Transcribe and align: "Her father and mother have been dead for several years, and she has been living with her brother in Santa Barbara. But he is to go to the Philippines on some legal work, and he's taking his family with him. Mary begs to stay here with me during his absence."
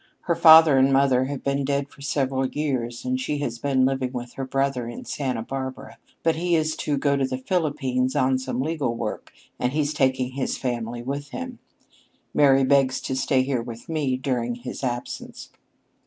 "Her 0.21 0.33
father 0.35 0.79
and 0.79 0.91
mother 0.91 1.25
have 1.25 1.43
been 1.43 1.63
dead 1.63 1.87
for 1.89 2.01
several 2.01 2.47
years, 2.47 3.05
and 3.05 3.21
she 3.21 3.37
has 3.37 3.59
been 3.59 3.85
living 3.85 4.11
with 4.13 4.33
her 4.33 4.45
brother 4.45 4.87
in 4.87 5.05
Santa 5.05 5.43
Barbara. 5.43 5.99
But 6.23 6.37
he 6.37 6.55
is 6.55 6.75
to 6.77 6.97
go 6.97 7.15
to 7.15 7.23
the 7.23 7.37
Philippines 7.37 8.15
on 8.15 8.39
some 8.39 8.61
legal 8.61 8.95
work, 8.95 9.31
and 9.59 9.73
he's 9.73 9.93
taking 9.93 10.31
his 10.31 10.57
family 10.57 11.03
with 11.03 11.29
him. 11.29 11.59
Mary 12.33 12.63
begs 12.63 12.99
to 13.01 13.15
stay 13.15 13.43
here 13.43 13.61
with 13.61 13.87
me 13.89 14.17
during 14.17 14.55
his 14.55 14.83
absence." 14.83 15.51